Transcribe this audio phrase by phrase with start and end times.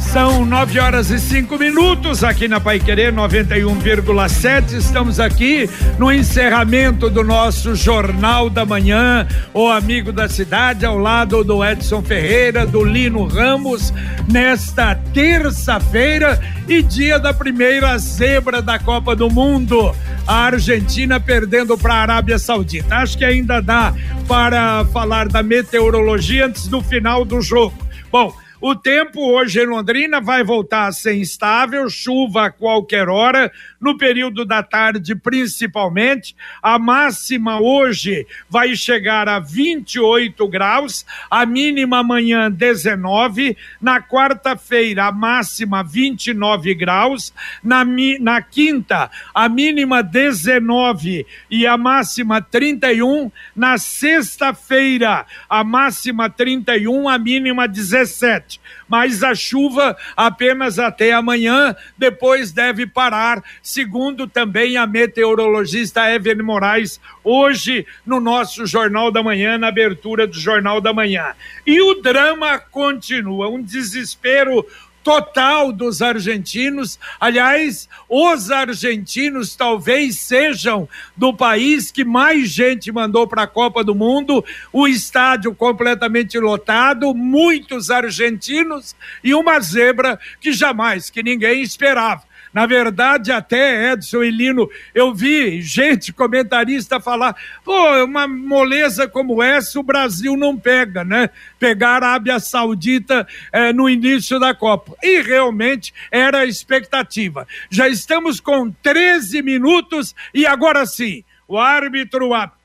[0.00, 4.72] São nove horas e cinco minutos aqui na Pai Querer 91,7.
[4.72, 11.42] Estamos aqui no encerramento do nosso Jornal da Manhã, o amigo da cidade, ao lado
[11.42, 13.92] do Edson Ferreira, do Lino Ramos,
[14.30, 19.94] nesta terça-feira e dia da primeira zebra da Copa do Mundo.
[20.26, 22.96] A Argentina perdendo para a Arábia Saudita.
[22.96, 23.92] Acho que ainda dá
[24.26, 27.76] para falar da meteorologia antes do final do jogo.
[28.10, 33.52] Bom, o tempo hoje em Londrina vai voltar a ser instável, chuva a qualquer hora,
[33.80, 36.34] no período da tarde principalmente.
[36.62, 45.12] A máxima hoje vai chegar a 28 graus, a mínima amanhã 19, na quarta-feira a
[45.12, 47.32] máxima 29 graus,
[47.62, 47.84] na,
[48.20, 57.18] na quinta a mínima 19 e a máxima 31, na sexta-feira a máxima 31, a
[57.18, 66.10] mínima 17 mas a chuva apenas até amanhã, depois deve parar, segundo também a meteorologista
[66.10, 71.34] Evelyn Moraes, hoje no nosso Jornal da Manhã, na abertura do Jornal da Manhã.
[71.66, 74.64] E o drama continua, um desespero
[75.04, 76.98] total dos argentinos.
[77.20, 83.94] Aliás, os argentinos talvez sejam do país que mais gente mandou para a Copa do
[83.94, 92.27] Mundo, o estádio completamente lotado, muitos argentinos e uma zebra que jamais que ninguém esperava.
[92.58, 99.40] Na verdade, até Edson e Lino, eu vi gente, comentarista, falar: pô, uma moleza como
[99.40, 101.30] essa o Brasil não pega, né?
[101.56, 104.96] Pegar a Arábia Saudita eh, no início da Copa.
[105.00, 107.46] E realmente era a expectativa.
[107.70, 111.22] Já estamos com 13 minutos e agora sim.
[111.46, 112.57] O árbitro apita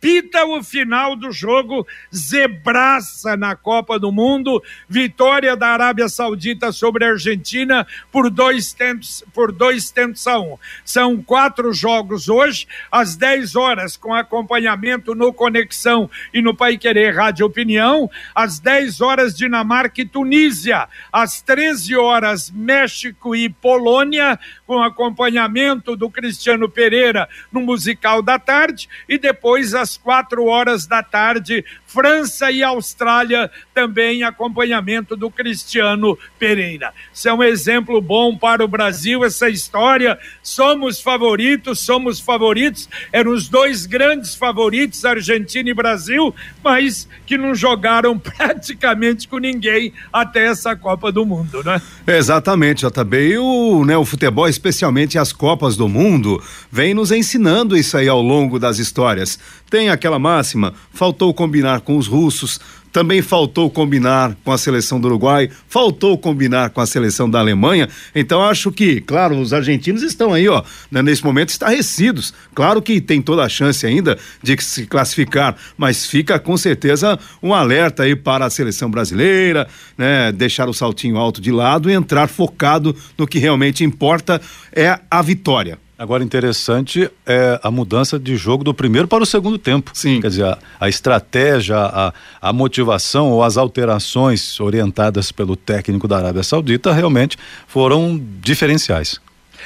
[0.53, 7.11] o final do jogo, zebraça na Copa do Mundo, vitória da Arábia Saudita sobre a
[7.11, 10.57] Argentina por dois tentos, por dois tentos a um.
[10.83, 17.15] São quatro jogos hoje, às 10 horas, com acompanhamento no Conexão e no Pai Querer
[17.15, 24.83] Rádio Opinião, às 10 horas Dinamarca e Tunísia, às 13 horas México e Polônia, com
[24.83, 31.65] acompanhamento do Cristiano Pereira no musical da tarde, e depois às quatro horas da tarde,
[31.93, 36.91] França e Austrália, também acompanhamento do Cristiano Pereira.
[37.13, 40.17] Isso é um exemplo bom para o Brasil, essa história.
[40.41, 42.89] Somos favoritos, somos favoritos.
[43.11, 46.33] Eram os dois grandes favoritos, Argentina e Brasil,
[46.63, 51.79] mas que não jogaram praticamente com ninguém até essa Copa do Mundo, né?
[52.07, 53.33] Exatamente, JB.
[53.33, 58.07] E o, né, o futebol, especialmente as Copas do Mundo, vem nos ensinando isso aí
[58.07, 59.37] ao longo das histórias.
[59.69, 62.59] Tem aquela máxima: faltou combinar com os russos,
[62.93, 67.89] também faltou combinar com a seleção do Uruguai, faltou combinar com a seleção da Alemanha.
[68.13, 72.33] Então acho que, claro, os argentinos estão aí, ó, né, nesse momento estarrecidos.
[72.53, 77.51] Claro que tem toda a chance ainda de se classificar, mas fica com certeza um
[77.51, 79.67] alerta aí para a seleção brasileira,
[79.97, 84.39] né, deixar o saltinho alto de lado e entrar focado no que realmente importa
[84.71, 85.82] é a vitória.
[86.03, 89.89] Agora, interessante é a mudança de jogo do primeiro para o segundo tempo.
[89.93, 90.19] Sim.
[90.19, 96.17] Quer dizer, a, a estratégia, a, a motivação ou as alterações orientadas pelo técnico da
[96.17, 99.21] Arábia Saudita realmente foram diferenciais.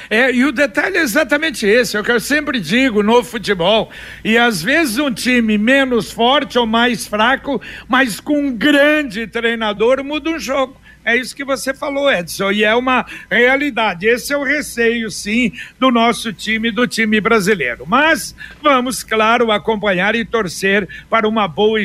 [0.08, 3.90] É, e o detalhe é exatamente esse, é o que eu sempre digo no futebol.
[4.24, 10.04] E às vezes um time menos forte ou mais fraco, mas com um grande treinador
[10.04, 10.76] muda o jogo.
[11.08, 14.06] É isso que você falou, Edson, e é uma realidade.
[14.06, 17.86] Esse é o receio, sim, do nosso time, do time brasileiro.
[17.86, 21.80] Mas vamos, claro, acompanhar e torcer para uma boa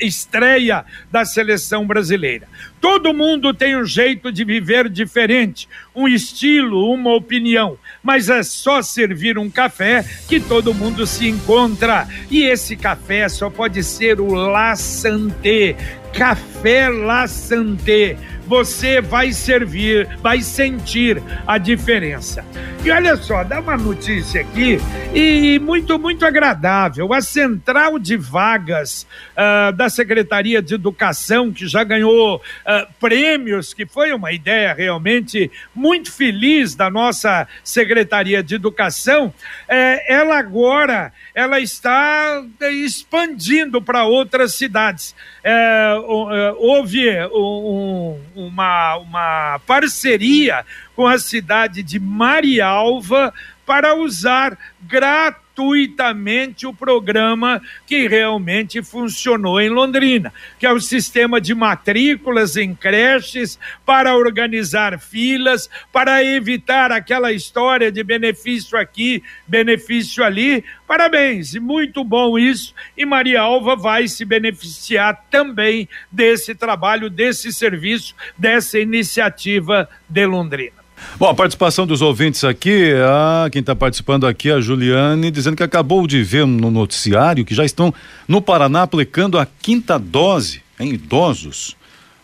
[0.00, 2.46] estreia da seleção brasileira.
[2.80, 8.82] Todo mundo tem um jeito de viver diferente, um estilo, uma opinião, mas é só
[8.82, 12.06] servir um café que todo mundo se encontra.
[12.30, 15.76] E esse café só pode ser o La Santé
[16.14, 18.16] Café La Santé.
[18.46, 22.44] Você vai servir, vai sentir a diferença.
[22.84, 24.78] E olha só, dá uma notícia aqui
[25.14, 27.14] e muito, muito agradável.
[27.14, 33.86] A central de vagas uh, da Secretaria de Educação, que já ganhou uh, prêmios, que
[33.86, 39.32] foi uma ideia realmente muito feliz da nossa Secretaria de Educação,
[39.68, 45.14] eh, ela agora ela está expandindo para outras cidades.
[45.46, 45.94] Eh,
[46.32, 50.64] eh, houve um, uma, uma parceria
[50.96, 53.30] com a cidade de Marialva
[53.64, 61.54] para usar gratuitamente o programa que realmente funcionou em Londrina, que é o sistema de
[61.54, 70.64] matrículas em creches para organizar filas, para evitar aquela história de benefício aqui, benefício ali.
[70.86, 72.74] Parabéns, muito bom isso.
[72.96, 80.83] E Maria Alva vai se beneficiar também desse trabalho, desse serviço, dessa iniciativa de Londrina.
[81.18, 85.62] Bom, a participação dos ouvintes aqui, ah, quem está participando aqui a Juliane, dizendo que
[85.62, 87.92] acabou de ver no noticiário que já estão
[88.26, 91.76] no Paraná aplicando a quinta dose em idosos.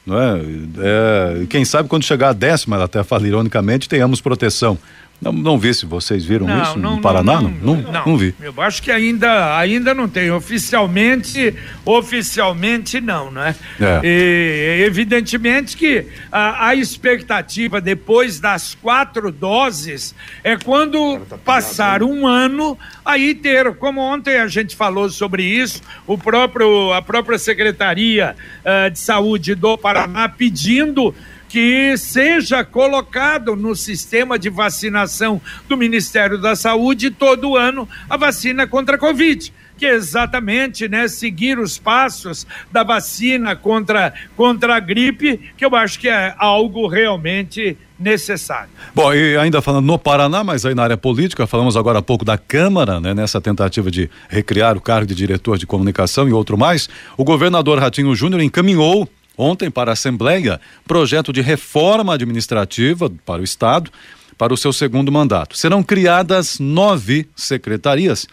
[0.04, 0.40] Não é?
[0.78, 4.78] é quem sabe quando chegar a décima, ela até fala ironicamente, tenhamos proteção.
[5.20, 8.16] Não, não vi se vocês viram não, isso não, no Paraná, não não, não não,
[8.16, 8.34] vi.
[8.40, 10.30] Eu acho que ainda, ainda não tem.
[10.30, 13.54] Oficialmente, oficialmente não, né?
[13.78, 14.00] É.
[14.02, 22.26] E, evidentemente que a, a, expectativa depois das quatro doses é quando tá passar um
[22.26, 28.34] ano aí ter, como ontem a gente falou sobre isso, o próprio, a própria Secretaria
[28.64, 31.14] uh, de Saúde do Paraná pedindo
[31.50, 38.66] que seja colocado no sistema de vacinação do Ministério da Saúde todo ano a vacina
[38.66, 44.78] contra a Covid que é exatamente né, seguir os passos da vacina contra, contra a
[44.78, 48.68] gripe, que eu acho que é algo realmente necessário.
[48.94, 52.26] Bom, e ainda falando no Paraná, mas aí na área política, falamos agora há pouco
[52.26, 56.58] da Câmara, né, nessa tentativa de recriar o cargo de diretor de comunicação e outro
[56.58, 59.08] mais, o governador Ratinho Júnior encaminhou
[59.40, 63.90] ontem para a Assembleia projeto de reforma administrativa para o Estado
[64.36, 65.58] para o seu segundo mandato.
[65.58, 68.26] Serão criadas nove secretarias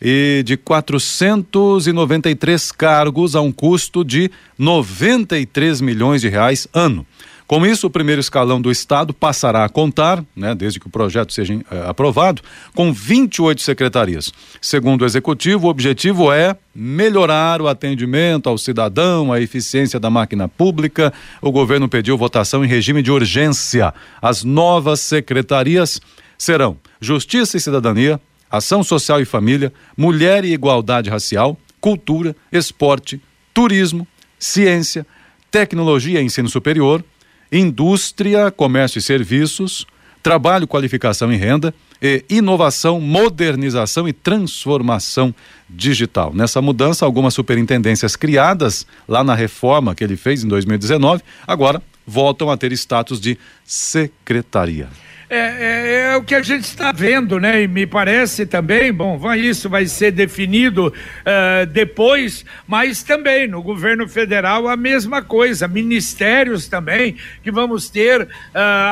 [0.00, 4.28] e de 493 cargos a um custo de
[4.58, 7.06] 93 milhões de reais ano.
[7.52, 11.34] Com isso, o primeiro escalão do Estado passará a contar, né, desde que o projeto
[11.34, 12.40] seja é, aprovado,
[12.74, 14.32] com 28 secretarias.
[14.58, 20.48] Segundo o Executivo, o objetivo é melhorar o atendimento ao cidadão, a eficiência da máquina
[20.48, 21.12] pública.
[21.42, 23.92] O governo pediu votação em regime de urgência.
[24.22, 26.00] As novas secretarias
[26.38, 28.18] serão Justiça e Cidadania,
[28.50, 33.20] Ação Social e Família, Mulher e Igualdade Racial, Cultura, Esporte,
[33.52, 34.08] Turismo,
[34.38, 35.06] Ciência,
[35.50, 37.04] Tecnologia e Ensino Superior,
[37.52, 39.86] indústria, comércio e serviços,
[40.22, 45.34] trabalho, qualificação e renda, e inovação, modernização e transformação
[45.68, 46.32] digital.
[46.34, 52.50] Nessa mudança, algumas superintendências criadas lá na reforma que ele fez em 2019, agora voltam
[52.50, 54.88] a ter status de secretaria.
[55.34, 57.62] É, é, é, o que a gente está vendo, né?
[57.62, 63.62] E me parece também, bom, vai, isso vai ser definido uh, depois, mas também no
[63.62, 68.28] governo federal a mesma coisa, ministérios também, que vamos ter uh,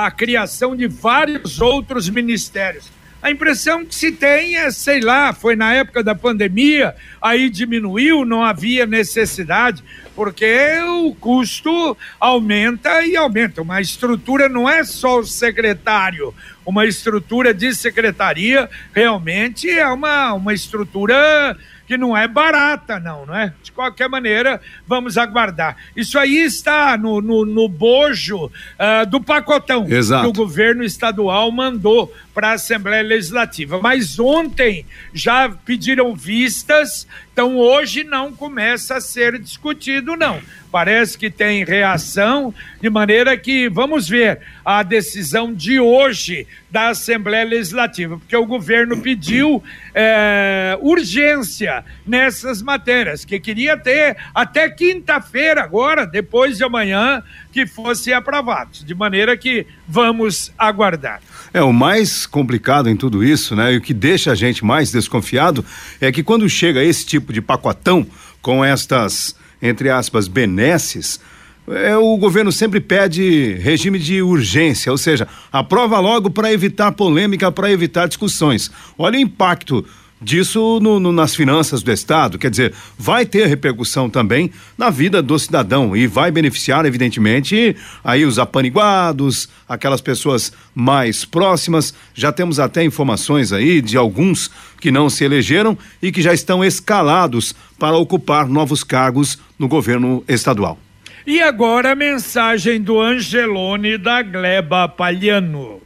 [0.07, 2.91] a criação de vários outros ministérios.
[3.23, 8.25] A impressão que se tem é, sei lá, foi na época da pandemia, aí diminuiu,
[8.25, 9.85] não havia necessidade,
[10.17, 13.61] porque o custo aumenta e aumenta.
[13.61, 16.35] Uma estrutura não é só o secretário,
[16.65, 21.57] uma estrutura de secretaria realmente é uma, uma estrutura
[21.91, 23.53] que não é barata, não, não é?
[23.65, 25.77] De qualquer maneira, vamos aguardar.
[25.97, 30.23] Isso aí está no, no, no bojo uh, do pacotão Exato.
[30.23, 33.81] que o governo estadual mandou para a Assembleia Legislativa.
[33.83, 40.41] Mas ontem já pediram vistas, então hoje não começa a ser discutido, não.
[40.71, 47.45] Parece que tem reação, de maneira que vamos ver a decisão de hoje da Assembleia
[47.45, 56.07] Legislativa, porque o governo pediu é, urgência nessas matérias, que queria ter até quinta-feira agora,
[56.07, 57.23] depois de amanhã,
[57.53, 61.21] que fosse aprovado, de maneira que vamos aguardar.
[61.53, 64.93] É, o mais complicado em tudo isso, né, e o que deixa a gente mais
[64.93, 65.65] desconfiado
[66.01, 68.07] é que quando chega esse tipo de pacotão
[68.41, 71.21] com estas, entre aspas, benesses,
[71.69, 77.53] é, o governo sempre pede regime de urgência, ou seja, aprova logo para evitar polêmica,
[77.53, 78.71] para evitar discussões.
[78.99, 79.85] Olha o impacto
[80.21, 82.39] disso no, no, nas finanças do Estado.
[82.39, 88.25] Quer dizer, vai ter repercussão também na vida do cidadão e vai beneficiar, evidentemente, aí
[88.25, 91.95] os apaniguados, aquelas pessoas mais próximas.
[92.15, 94.51] Já temos até informações aí de alguns
[94.81, 100.23] que não se elegeram e que já estão escalados para ocupar novos cargos no governo
[100.29, 100.79] estadual.
[101.27, 105.81] E agora a mensagem do Angelone da Gleba Palhano.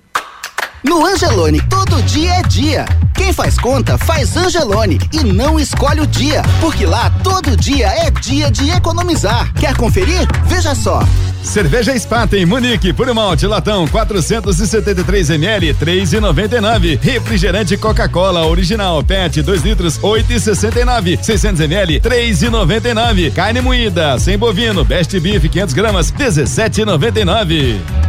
[0.85, 2.85] No Angelone, todo dia é dia.
[3.15, 8.11] Quem faz conta, faz Angelone e não escolhe o dia, porque lá todo dia é
[8.11, 9.51] dia de economizar.
[9.55, 10.29] Quer conferir?
[10.45, 11.03] Veja só.
[11.43, 16.99] Cerveja Spata em Munique, por malte latão 473 ml 3,99.
[17.01, 21.23] Refrigerante Coca-Cola original PET 2 litros 8,69.
[21.23, 23.33] 600 ml 3,99.
[23.33, 28.04] Carne moída sem bovino Best Beef 500 gramas 17,99.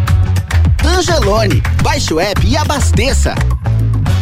[0.95, 3.35] Angelone, baixe o app e abasteça.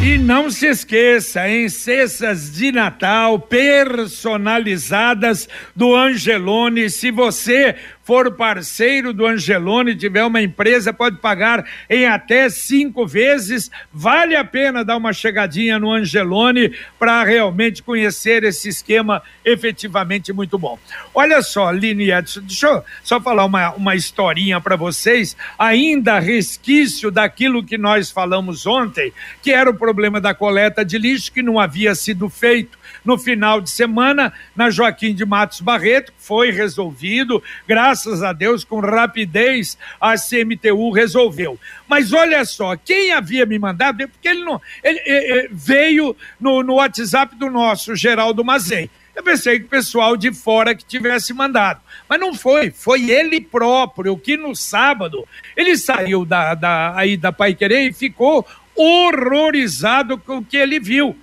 [0.02, 6.90] E não se esqueça, em cestas de Natal personalizadas do Angelone.
[6.90, 13.72] Se você for parceiro do Angelone, tiver uma empresa, pode pagar em até cinco vezes.
[13.92, 20.58] Vale a pena dar uma chegadinha no Angelone para realmente conhecer esse esquema efetivamente muito
[20.58, 20.78] bom.
[21.14, 27.10] Olha só, Lini Edson, deixa eu só falar uma, uma historinha para vocês, ainda resquício
[27.10, 31.60] daquilo que nós falamos ontem, que era o problema da coleta de lixo que não
[31.60, 38.24] havia sido feito no final de semana na Joaquim de Matos Barreto, foi resolvido, graças
[38.24, 41.60] a Deus, com rapidez a CMTU resolveu.
[41.88, 44.62] Mas olha só, quem havia me mandado, porque ele não.
[44.84, 48.90] Ele, ele veio no, no WhatsApp do nosso Geraldo Mazei.
[49.16, 51.82] Eu pensei que o pessoal de fora que tivesse mandado.
[52.10, 57.32] Mas não foi, foi ele próprio, que no sábado ele saiu da, da, aí da
[57.32, 58.46] Pai Querer e ficou
[58.76, 61.16] horrorizado com o que ele viu.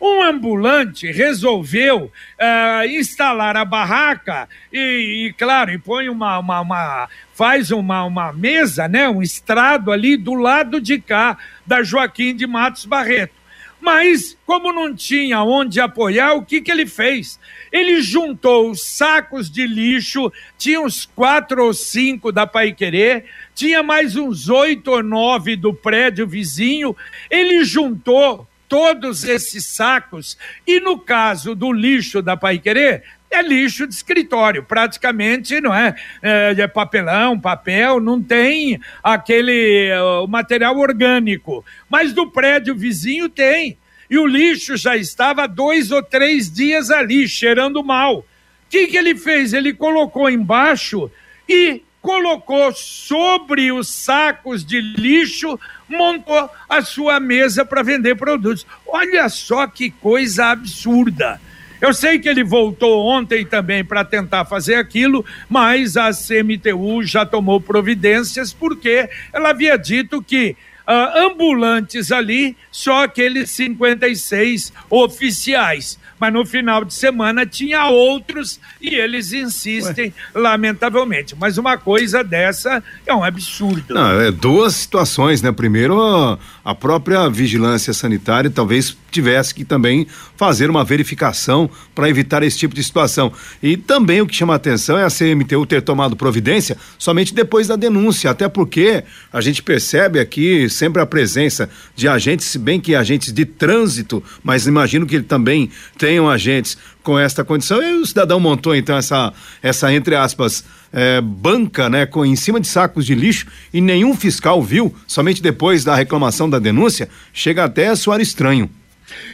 [0.00, 7.08] Um ambulante resolveu uh, instalar a barraca e, e, claro, e põe uma, uma, uma
[7.34, 11.36] faz uma, uma mesa, né, um estrado ali do lado de cá
[11.66, 13.38] da Joaquim de Matos Barreto.
[13.80, 17.38] Mas, como não tinha onde apoiar, o que, que ele fez?
[17.70, 23.82] Ele juntou os sacos de lixo, tinha uns quatro ou cinco da Pai Querer, tinha
[23.82, 26.96] mais uns oito ou nove do prédio vizinho,
[27.30, 30.36] ele juntou todos esses sacos.
[30.66, 35.94] E no caso do lixo da Pai Querer, é lixo de escritório, praticamente não é,
[36.22, 41.64] é, é papelão, papel, não tem aquele uh, material orgânico.
[41.88, 43.76] Mas do prédio vizinho tem.
[44.10, 48.20] E o lixo já estava dois ou três dias ali, cheirando mal.
[48.20, 48.24] O
[48.70, 49.52] que, que ele fez?
[49.52, 51.10] Ele colocou embaixo
[51.46, 58.66] e colocou sobre os sacos de lixo, montou a sua mesa para vender produtos.
[58.86, 61.40] Olha só que coisa absurda.
[61.80, 67.24] Eu sei que ele voltou ontem também para tentar fazer aquilo, mas a CMTU já
[67.24, 70.56] tomou providências porque ela havia dito que
[70.88, 78.94] uh, ambulantes ali, só aqueles 56 oficiais mas no final de semana tinha outros e
[78.94, 80.40] eles insistem, Ué.
[80.40, 81.34] lamentavelmente.
[81.38, 83.94] Mas uma coisa dessa é um absurdo.
[83.94, 85.52] Não, é duas situações, né?
[85.52, 90.06] Primeiro, a própria vigilância sanitária talvez tivesse que também
[90.36, 93.32] fazer uma verificação para evitar esse tipo de situação.
[93.62, 97.66] E também o que chama a atenção é a CMTU ter tomado providência somente depois
[97.66, 102.80] da denúncia, até porque a gente percebe aqui sempre a presença de agentes, se bem
[102.80, 105.70] que agentes de trânsito, mas imagino que ele também
[106.08, 107.82] tenham agentes com esta condição.
[107.82, 109.30] E o cidadão montou então essa,
[109.62, 114.16] essa entre aspas, é, banca, né, com, em cima de sacos de lixo e nenhum
[114.16, 118.70] fiscal viu, somente depois da reclamação da denúncia, chega até a soar estranho.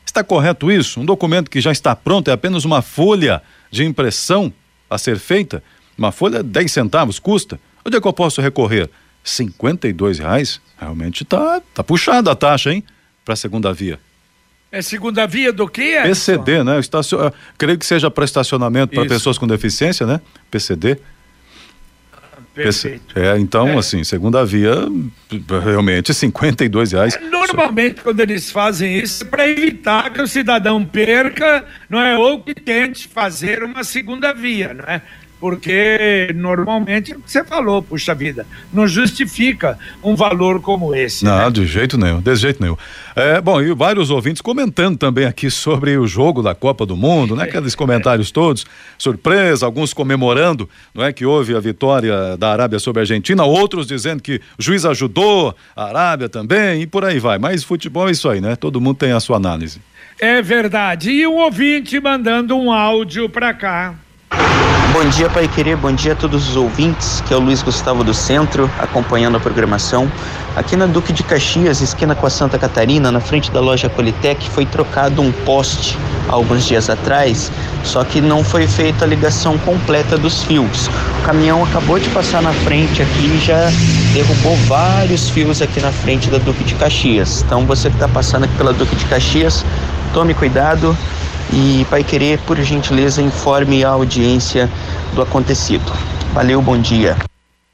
[0.05, 0.99] Está correto isso?
[0.99, 3.41] Um documento que já está pronto é apenas uma folha
[3.71, 4.53] de impressão
[4.91, 5.63] a ser feita?
[5.97, 7.61] Uma folha 10 centavos custa?
[7.87, 8.91] Onde é que eu posso recorrer?
[9.25, 10.61] R$ reais?
[10.77, 12.83] Realmente tá, tá puxada a taxa, hein?
[13.25, 14.01] Para a segunda via.
[14.75, 16.01] É segunda via do quê?
[16.03, 16.81] PCD, né?
[16.81, 17.31] Estacion...
[17.57, 20.21] Creio que seja para estacionamento para pessoas com deficiência, né?
[20.51, 20.99] PCD.
[22.53, 23.17] Perfeito.
[23.17, 23.79] É, então, é.
[23.79, 24.75] assim, segunda via,
[25.63, 27.15] realmente, 52 reais.
[27.15, 32.19] É, normalmente, quando eles fazem isso, é para evitar que o cidadão perca, não é?
[32.19, 35.03] Ou que tente fazer uma segunda via, não é?
[35.41, 41.25] Porque normalmente você falou, puxa vida, não justifica um valor como esse.
[41.25, 41.51] Não, né?
[41.51, 42.77] de jeito nenhum, de jeito nenhum.
[43.15, 47.37] É, bom, e vários ouvintes comentando também aqui sobre o jogo da Copa do Mundo,
[47.37, 47.45] né?
[47.45, 48.65] Aqueles comentários todos,
[48.99, 53.87] surpresa, alguns comemorando, não é que houve a vitória da Arábia sobre a Argentina, outros
[53.87, 57.39] dizendo que o juiz ajudou a Arábia também e por aí vai.
[57.39, 58.57] Mas futebol é isso aí, né?
[58.57, 59.81] Todo mundo tem a sua análise.
[60.19, 61.11] É verdade.
[61.11, 63.95] E um ouvinte mandando um áudio para cá.
[64.93, 68.05] Bom dia, Pai Querer, bom dia a todos os ouvintes, que é o Luiz Gustavo
[68.05, 70.11] do Centro, acompanhando a programação.
[70.57, 74.49] Aqui na Duque de Caxias, esquina com a Santa Catarina, na frente da loja Politec,
[74.51, 75.99] foi trocado um poste
[76.29, 77.51] alguns dias atrás,
[77.83, 80.89] só que não foi feita a ligação completa dos fios.
[81.21, 83.71] O caminhão acabou de passar na frente aqui e já
[84.13, 87.43] derrubou vários fios aqui na frente da Duque de Caxias.
[87.45, 89.65] Então você que está passando aqui pela Duque de Caxias,
[90.13, 90.97] tome cuidado,
[91.53, 94.71] e, Pai Querer, por gentileza, informe a audiência
[95.13, 95.93] do acontecido.
[96.33, 97.17] Valeu, bom dia.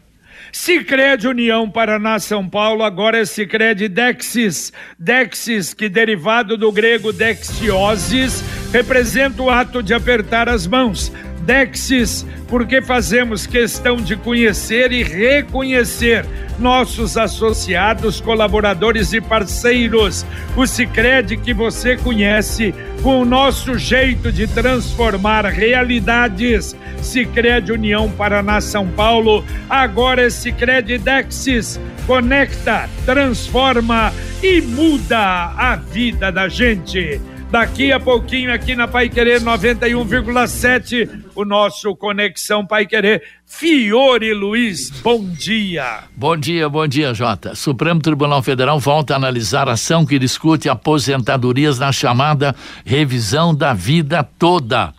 [0.52, 4.72] Sicredi União Paraná São Paulo agora é Sicredi Dexis.
[4.98, 11.12] Dexis, que derivado do grego dexiosis, representa o ato de apertar as mãos.
[11.50, 16.24] Dexis, porque fazemos questão de conhecer e reconhecer
[16.60, 20.24] nossos associados, colaboradores e parceiros.
[20.56, 26.76] O Sicredi que você conhece com o nosso jeito de transformar realidades.
[27.02, 31.80] Sicredi União Paraná São Paulo, agora é Sicredi Dexis.
[32.06, 37.20] Conecta, transforma e muda a vida da gente.
[37.50, 43.24] Daqui a pouquinho, aqui na Pai Querer 91,7, o nosso Conexão Pai Querer.
[43.44, 46.04] Fiore Luiz, bom dia.
[46.16, 47.56] Bom dia, bom dia, Jota.
[47.56, 53.74] Supremo Tribunal Federal volta a analisar a ação que discute aposentadorias na chamada revisão da
[53.74, 54.94] vida toda.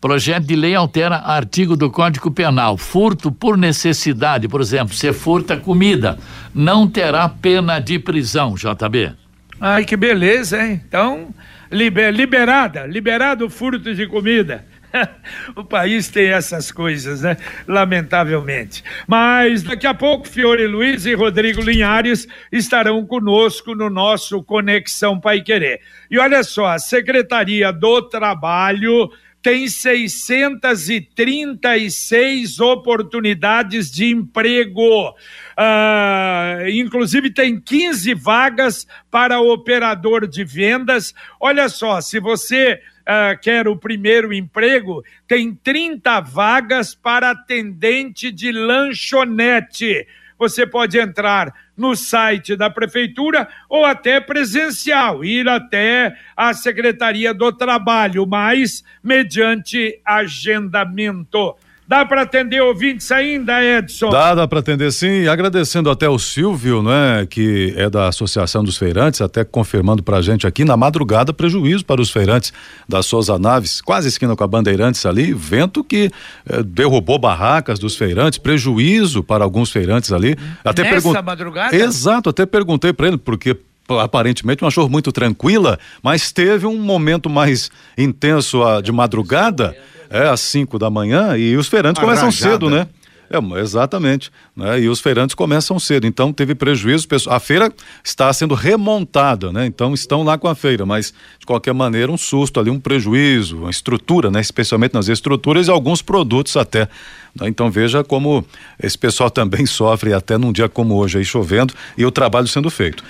[0.00, 2.78] Projeto de lei altera artigo do Código Penal.
[2.78, 6.18] Furto por necessidade, por exemplo, se furta comida,
[6.54, 9.12] não terá pena de prisão, JB.
[9.60, 10.80] Ai, que beleza, hein?
[10.86, 11.28] Então,
[11.74, 14.64] liber, liberada, liberado furto de comida.
[15.56, 17.36] o país tem essas coisas, né?
[17.66, 18.84] Lamentavelmente.
[19.06, 25.42] Mas daqui a pouco, Fiore Luiz e Rodrigo Linhares estarão conosco no nosso Conexão Pai
[25.42, 25.80] Querer.
[26.10, 29.10] E olha só, a Secretaria do Trabalho
[29.44, 35.10] tem 636 oportunidades de emprego.
[35.10, 41.14] Uh, inclusive, tem 15 vagas para operador de vendas.
[41.38, 48.50] Olha só, se você uh, quer o primeiro emprego, tem 30 vagas para atendente de
[48.50, 50.06] lanchonete.
[50.38, 57.52] Você pode entrar no site da prefeitura ou até presencial, ir até a Secretaria do
[57.52, 61.56] Trabalho, mas mediante agendamento.
[61.86, 64.08] Dá para atender ouvintes ainda, Edson?
[64.08, 65.22] Dá, dá para atender sim.
[65.22, 70.16] E agradecendo até o Silvio, né, que é da Associação dos Feirantes, até confirmando para
[70.16, 72.54] a gente aqui na madrugada prejuízo para os feirantes
[72.88, 76.10] da Souza Naves, quase esquina com a Bandeirantes ali, vento que
[76.48, 80.36] eh, derrubou barracas dos feirantes, prejuízo para alguns feirantes ali.
[80.64, 81.22] Até Nessa pergun...
[81.22, 81.76] madrugada?
[81.76, 83.56] Exato, até perguntei para ele porque
[84.00, 89.76] aparentemente uma chuva muito tranquila, mas teve um momento mais intenso a, de madrugada
[90.10, 92.86] é, às 5 da manhã e os feirantes começam cedo, né?
[93.30, 94.30] É, exatamente.
[94.54, 94.82] Né?
[94.82, 97.08] E os feirantes começam cedo, então teve prejuízo.
[97.28, 99.66] A feira está sendo remontada, né?
[99.66, 103.58] Então estão lá com a feira, mas de qualquer maneira um susto ali, um prejuízo,
[103.58, 104.40] uma estrutura, né?
[104.40, 106.88] Especialmente nas estruturas e alguns produtos até.
[107.34, 107.48] Né?
[107.48, 108.44] Então veja como
[108.80, 112.70] esse pessoal também sofre até num dia como hoje aí chovendo e o trabalho sendo
[112.70, 113.02] feito.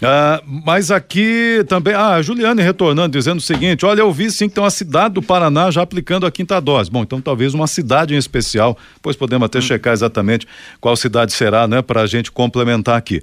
[0.00, 4.48] Ah, mas aqui também, ah, a Juliane retornando, dizendo o seguinte: olha, eu vi sim
[4.48, 6.90] que tem uma cidade do Paraná já aplicando a quinta dose.
[6.90, 9.62] Bom, então talvez uma cidade em especial, pois podemos até hum.
[9.62, 10.46] checar exatamente
[10.80, 13.20] qual cidade será, né, para a gente complementar aqui.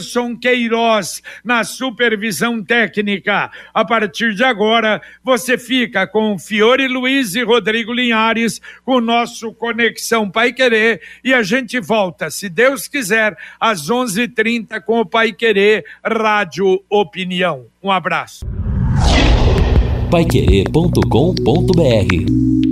[0.00, 3.50] Wanderson Queiroz na supervisão técnica.
[3.72, 9.52] A partir de agora, você fica com Fiore Luiz e Rodrigo Linhares, com o nosso
[9.52, 15.32] Conexão Pai Querer, e a gente volta, se Deus quiser, às 11:30 com o Pai
[15.32, 17.66] Querer Rádio Opinião.
[17.82, 18.46] Um abraço.
[20.10, 22.69] Paiquerê.com.br